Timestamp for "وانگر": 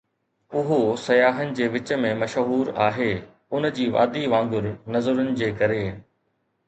4.35-4.71